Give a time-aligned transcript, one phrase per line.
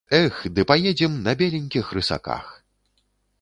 [0.19, 2.49] Эх, ды паедзем на беленькіх рысаках.